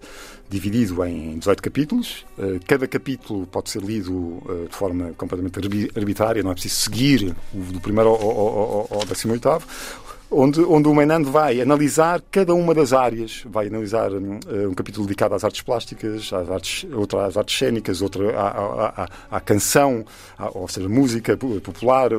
[0.48, 2.24] dividido em 18 capítulos.
[2.66, 5.58] cada capítulo pode ser lido de forma completamente
[5.94, 9.62] arbitrária, não é preciso seguir o, do primeiro ao, ao, ao, ao 18
[10.30, 15.06] onde, onde o Menand vai analisar cada uma das áreas, vai analisar um, um capítulo
[15.06, 19.40] dedicado às artes plásticas, às artes, outro às artes cênicas, outro à, à, à, à
[19.40, 20.04] canção,
[20.36, 22.10] à, ou seja, música popular,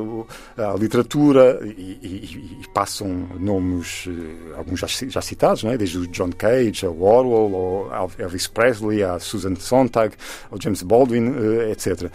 [0.56, 5.78] à literatura, e, e, e passam nomes, eh, alguns já, já, citados, não é?
[5.78, 10.14] desde o John Cage, ao Orwell, ao Elvis Presley, a Susan Sontag,
[10.50, 12.02] ao James Baldwin, eh, etc.
[12.02, 12.10] Uh,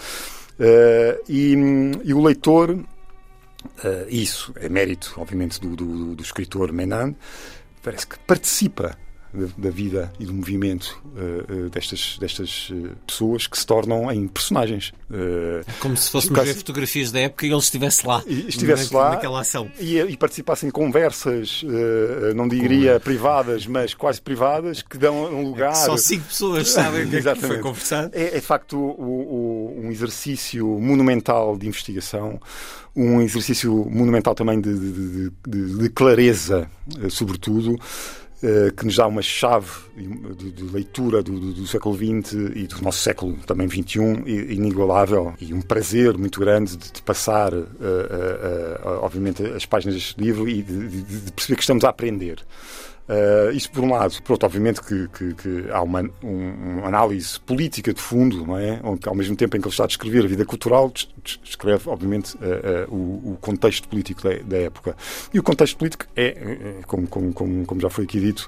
[0.60, 1.54] eh, e,
[2.04, 2.78] e o leitor
[3.84, 7.16] Uh, isso é mérito, obviamente, do, do, do escritor Menan.
[7.82, 8.98] Parece que participa
[9.58, 12.72] da, vida e do movimento uh, uh, destas, destas
[13.06, 14.94] pessoas que se tornam em personagens.
[15.12, 18.24] é como se fôssemos ver fotografias da época e ele estivesse lá.
[18.26, 19.70] E estivesse na, lá naquela ação.
[19.80, 21.64] E, e participasse em conversas,
[22.36, 25.72] não diria privadas, mas quase privadas, que dão um lugar.
[25.72, 28.12] É que só cinco pessoas sabem o que, é que foi conversado.
[28.14, 29.45] É, é de facto o, o,
[29.96, 32.40] exercício monumental de investigação
[32.96, 36.70] um exercício monumental também de, de, de, de clareza,
[37.02, 37.78] eh, sobretudo,
[38.42, 42.82] eh, que nos dá uma chave de, leitura do, do, do, século XX e do
[42.82, 44.00] nosso século também XXI
[44.54, 50.22] inigualável e um prazer muito grande de, passar, uh, uh, uh, obviamente, as páginas deste
[50.22, 52.40] livro e de, perceber que estamos a aprender.
[53.08, 54.20] Uh, isso por um lado.
[54.24, 58.58] Por outro, obviamente que, que, que há uma, um, uma, análise política de fundo, não
[58.58, 58.80] é?
[58.84, 60.92] Onde, ao mesmo tempo em que ele está a descrever a vida cultural,
[61.44, 64.96] descreve, obviamente, uh, uh, o, o, contexto político da, da, época.
[65.32, 68.48] E o contexto político é, como, como, como, como já foi aqui dito,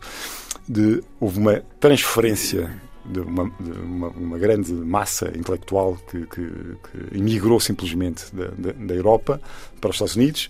[0.67, 7.17] de, houve uma transferência de uma, de uma, uma, grande massa intelectual que, que, que
[7.17, 9.39] emigrou simplesmente da, da, da Europa
[9.79, 10.49] para os Estados Unidos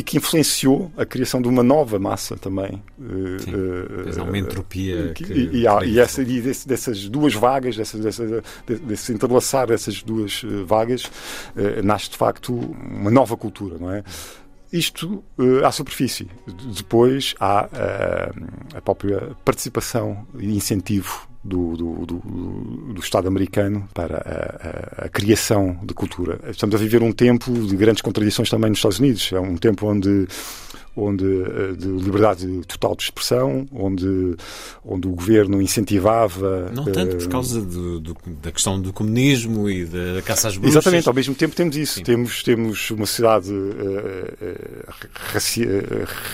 [0.00, 2.82] e que influenciou a criação de uma nova massa também.
[2.98, 5.12] Sim, uh, uma entropia.
[5.12, 9.66] Que, e, e, há, e, essa, e desse, dessas duas vagas, dessas, dessa, desse entrelaçar
[9.66, 14.02] dessas duas eh, vagas, uh, nasce de facto uma nova cultura, não é?
[14.72, 16.30] Isto uh, à superfície.
[16.74, 22.18] Depois há uh, a própria participação e incentivo do, do, do,
[22.92, 26.38] do, Estado americano para a, a, a, criação de cultura.
[26.50, 29.32] Estamos a viver um tempo de grandes contradições também nos Estados Unidos.
[29.32, 30.26] É um tempo onde
[31.00, 34.36] onde eh, de liberdade total de expressão, onde,
[34.84, 36.70] onde o governo incentivava.
[36.74, 40.56] Não tanto por eh, causa do, do, da questão do comunismo e da caça às
[40.56, 40.76] bruxas.
[40.76, 42.02] Exatamente, ao mesmo tempo temos isso.
[42.02, 45.66] Temos, temos uma sociedade uh, raci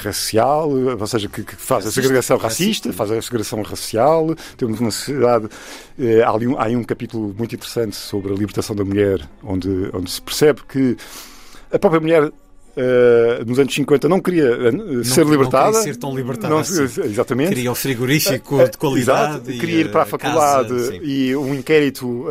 [0.03, 4.35] racial, ou seja, que, que faz racista, a segregação racista, faz a segregação racial.
[4.57, 5.47] Temos uma sociedade.
[5.99, 9.27] Uh, há, ali um, há aí um capítulo muito interessante sobre a libertação da mulher,
[9.43, 10.97] onde, onde se percebe que
[11.73, 12.33] a própria mulher
[12.77, 15.65] uh, nos anos 50 não queria uh, não, ser libertada.
[15.65, 16.83] Não queria ser tão libertada não, assim.
[16.83, 17.49] Exatamente.
[17.49, 19.51] Queria o frigorífico uh, de qualidade.
[19.51, 19.59] Exato.
[19.61, 22.27] Queria ir para a faculdade casa, e um inquérito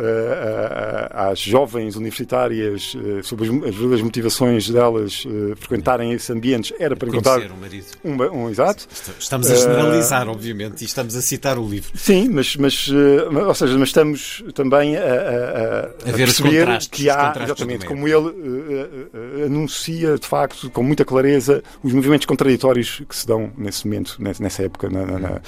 [1.10, 5.24] às jovens universitárias sobre as, as motivações delas
[5.56, 7.86] frequentarem esses ambientes era para encontrar um marido.
[8.04, 8.86] Um, um, exato.
[9.18, 11.90] Estamos a generalizar, obviamente, e estamos a citar o livro.
[11.94, 17.10] Sim, mas, mas ou seja, mas estamos também a, a, a, a ver perceber que
[17.10, 19.06] há, exatamente, como ele
[19.44, 24.16] anuncia de facto facto, com muita clareza, os movimentos contraditórios que se dão nesse momento,
[24.18, 25.40] nessa época, na, na,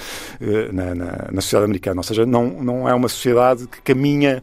[0.72, 2.00] na, na sociedade americana.
[2.00, 4.42] Ou seja, não, não é uma sociedade que caminha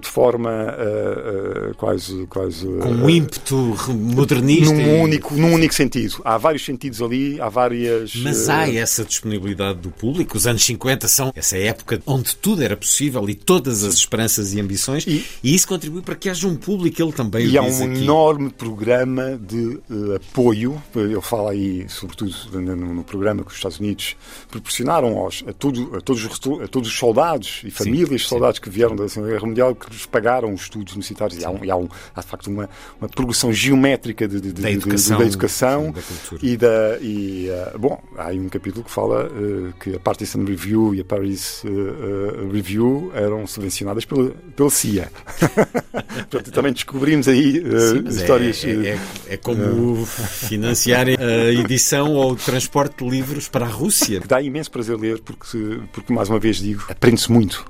[0.00, 2.66] de forma uh, uh, quase, quase.
[2.66, 3.56] Com um ímpeto
[3.88, 4.74] modernista.
[4.74, 6.20] Num, único, num único sentido.
[6.24, 8.14] Há vários sentidos ali, há várias.
[8.16, 10.36] Mas há essa disponibilidade do público.
[10.36, 14.60] Os anos 50 são essa época onde tudo era possível e todas as esperanças e
[14.60, 17.46] ambições, e, e isso contribui para que haja um público, ele também.
[17.46, 18.02] E há um aqui.
[18.02, 19.78] enorme programa de
[20.16, 20.82] apoio.
[20.94, 24.16] Ele fala aí, sobretudo no, no, programa que os Estados Unidos
[24.50, 28.62] proporcionaram aos, a, a, todos, a todos os soldados e famílias sim, de soldados sim.
[28.62, 31.40] que vieram da Segunda Guerra Mundial Que lhes pagaram os estudos universitários.
[31.40, 32.68] E há, um, e há, um, há de facto uma,
[33.00, 35.94] uma progressão geométrica de, de, da educação, da educação
[36.28, 36.98] sim, da e da.
[37.00, 41.00] E, uh, bom, há aí um capítulo que fala uh, que a Partisan Review e
[41.00, 45.10] a Paris uh, Review eram subvencionadas pela, pela CIA.
[46.30, 48.64] Portanto, também descobrimos aí sim, histórias.
[48.64, 48.98] É, é, é,
[49.34, 54.20] é como financiar a edição ou o transporte de livros para a Rússia.
[54.26, 57.66] Dá imenso prazer ler, porque, porque mais uma vez digo, aprende-se muito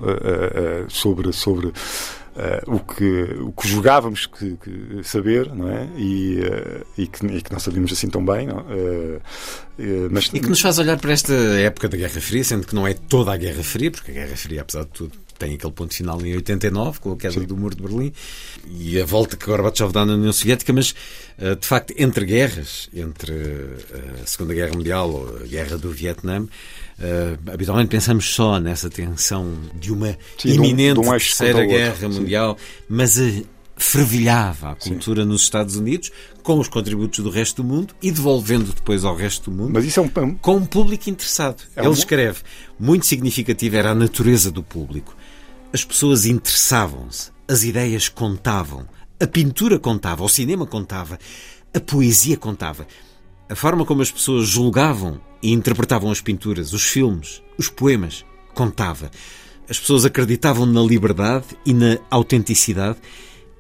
[0.89, 1.33] sobre.
[1.33, 1.72] sobre
[2.35, 5.87] Uh, o, que, o que julgávamos que, que saber, não é?
[5.99, 8.49] E, uh, e, que, e, que, não sabíamos assim tão bem?
[8.49, 9.21] Uh,
[10.11, 10.31] mas...
[10.33, 12.95] E que nos faz olhar para esta época da Guerra Fria, sendo que não é
[12.95, 15.13] toda a Guerra Fria, porque a Guerra Fria, apesar de tudo,
[15.45, 17.47] tem aquele ponto final em 89, com a queda Sim.
[17.47, 18.13] do Muro de Berlim
[18.69, 20.95] e a volta que Gorbachev dá na União Soviética, mas
[21.61, 23.33] de facto, entre guerras, entre
[24.23, 26.47] a Segunda Guerra Mundial ou a Guerra do Vietnã,
[27.03, 31.65] Uh, habitualmente pensamos só nessa tensão de uma Sim, iminente de um, de um terceira
[31.65, 32.57] guerra mundial,
[32.89, 33.45] mas uh,
[33.77, 35.29] fervilhava a cultura Sim.
[35.29, 36.13] nos Estados Unidos
[36.45, 39.85] com os contributos do resto do mundo e devolvendo depois ao resto do mundo mas
[39.85, 40.35] isso é um...
[40.37, 41.63] com um público interessado.
[41.75, 41.93] É Ele um...
[41.93, 42.41] escreve,
[42.79, 45.17] muito significativa era a natureza do público.
[45.73, 48.87] As pessoas interessavam-se, as ideias contavam,
[49.19, 51.19] a pintura contava, o cinema contava,
[51.73, 52.87] a poesia contava.
[53.49, 58.23] A forma como as pessoas julgavam e interpretavam as pinturas, os filmes, os poemas,
[58.55, 59.11] contava.
[59.67, 62.99] As pessoas acreditavam na liberdade e na autenticidade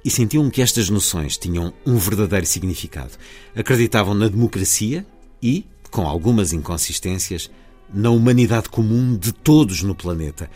[0.04, 3.12] e sentiam que estas noções tinham um verdadeiro significado.
[3.56, 5.06] Acreditavam na democracia
[5.42, 7.50] e, com algumas inconsistências,
[7.92, 10.50] na humanidade comum de todos no planeta.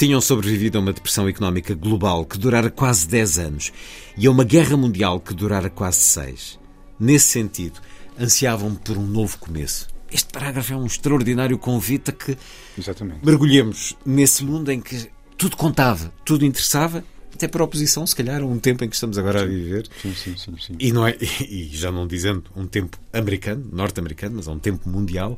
[0.00, 3.70] Tinham sobrevivido a uma depressão económica global que durara quase 10 anos
[4.16, 6.58] e a uma guerra mundial que durara quase 6.
[6.98, 7.82] Nesse sentido,
[8.18, 9.88] ansiavam por um novo começo.
[10.10, 12.34] Este parágrafo é um extraordinário convite a que
[12.78, 13.18] Exatamente.
[13.22, 18.42] mergulhemos nesse mundo em que tudo contava, tudo interessava, até para a oposição, se calhar,
[18.42, 19.44] um tempo em que estamos agora sim.
[19.44, 19.86] a viver.
[20.00, 20.76] Sim, sim, sim, sim.
[20.78, 21.14] E, não é,
[21.46, 25.36] e já não dizendo um tempo americano, norte-americano, mas é um tempo mundial,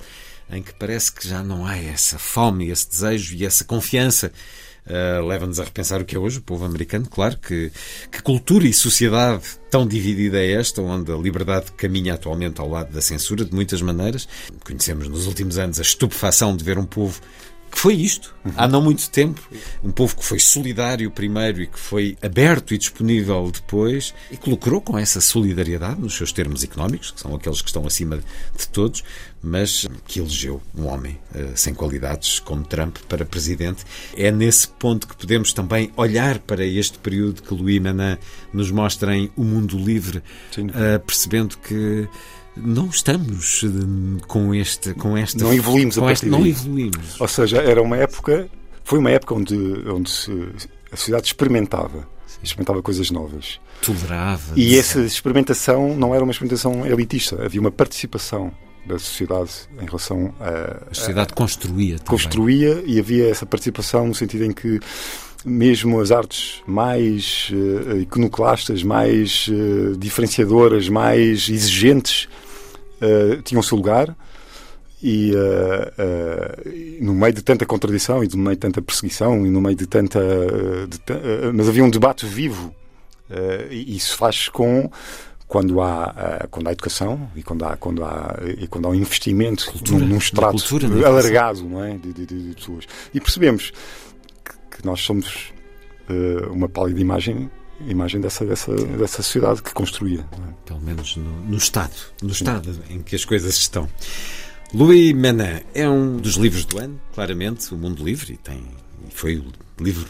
[0.50, 4.32] em que parece que já não há essa fome, esse desejo e essa confiança
[4.86, 7.06] uh, leva-nos a repensar o que é hoje o povo americano.
[7.08, 7.70] Claro que,
[8.10, 12.92] que cultura e sociedade tão dividida é esta, onde a liberdade caminha atualmente ao lado
[12.92, 14.28] da censura de muitas maneiras.
[14.64, 17.20] Conhecemos nos últimos anos a estupefação de ver um povo
[17.72, 18.52] que foi isto, uhum.
[18.54, 19.40] há não muito tempo.
[19.82, 24.50] Um povo que foi solidário primeiro e que foi aberto e disponível depois e que
[24.50, 28.68] lucrou com essa solidariedade nos seus termos económicos, que são aqueles que estão acima de
[28.68, 29.02] todos,
[29.42, 33.84] mas que elegeu um homem uh, sem qualidades como Trump para presidente.
[34.14, 38.18] É nesse ponto que podemos também olhar para este período que Louis Manin
[38.52, 42.06] nos mostra em O Mundo Livre, uh, percebendo que
[42.56, 47.20] não estamos eh, com este com esta não evoluímos com a este, não evoluímos.
[47.20, 48.48] Ou seja era uma época
[48.84, 49.56] foi uma época onde
[49.88, 50.30] onde se,
[50.90, 52.06] a sociedade experimentava
[52.42, 53.60] experimentava coisas novas.
[53.80, 58.52] Tolerava e essa experimentação não era uma experimentação elitista havia uma participação
[58.84, 59.50] da sociedade
[59.80, 62.06] em relação a a sociedade a, construía também.
[62.08, 64.80] construía e havia essa participação no sentido em que
[65.44, 72.28] mesmo as artes mais uh, iconoclastas, mais uh, diferenciadoras, mais exigentes,
[73.02, 74.16] uh, tinham o seu lugar.
[75.04, 75.32] E
[77.00, 79.84] no meio de tanta contradição e no meio de tanta perseguição e no meio de
[79.84, 80.20] tanta.
[80.86, 82.72] De, mas havia um debate vivo.
[83.68, 84.88] e isso faz com
[85.52, 89.70] quando há, quando há educação e quando há, quando há, e quando há um investimento
[89.70, 91.98] cultura, num, extrato cultura, alargado não é?
[91.98, 92.86] de, de, de, pessoas.
[93.12, 93.70] E percebemos
[94.70, 95.52] que nós somos
[96.08, 97.50] uh, uma pálida imagem
[97.88, 100.20] imagem dessa, dessa, dessa sociedade que construía.
[100.20, 100.52] É?
[100.66, 102.44] Pelo menos no, no Estado, no Sim.
[102.44, 103.88] Estado em que as coisas estão.
[104.74, 108.64] Louis Manin é um dos livros do ano, claramente, O Mundo Livre, e tem,
[109.10, 109.44] foi o
[109.78, 110.08] livro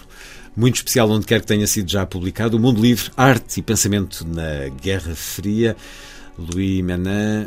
[0.56, 4.26] muito especial onde quer que tenha sido já publicado, O Mundo Livre, Arte e Pensamento
[4.26, 5.76] na Guerra Fria.
[6.38, 7.46] Louis Manin,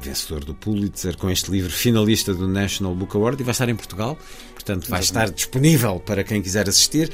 [0.00, 3.74] vencedor do Pulitzer, com este livro, finalista do National Book Award, e vai estar em
[3.74, 4.18] Portugal,
[4.52, 7.10] portanto vai estar disponível para quem quiser assistir.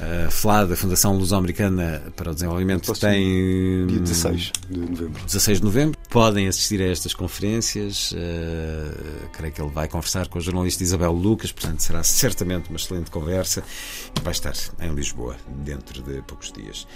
[0.00, 3.86] A FLAD, a Fundação Luso-Americana para o Desenvolvimento, tem.
[3.86, 5.24] Dia 16 de novembro.
[5.24, 5.98] 16 de novembro.
[6.08, 8.12] Podem assistir a estas conferências.
[8.12, 12.76] Uh, creio que ele vai conversar com a jornalista Isabel Lucas, portanto será certamente uma
[12.76, 13.62] excelente conversa.
[14.22, 16.86] Vai estar em Lisboa dentro de poucos dias.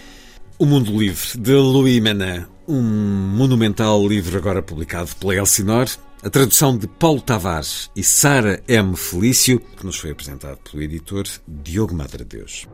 [0.58, 5.88] O Mundo Livre, de Louis Manin, um monumental livro agora publicado pela Elsinor,
[6.22, 8.96] a tradução de Paulo Tavares e Sara M.
[8.96, 12.68] Felício, que nos foi apresentado pelo editor Diogo Madre Deus.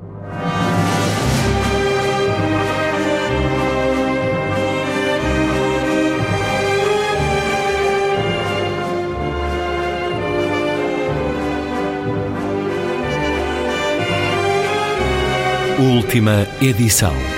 [15.78, 17.37] Última edição.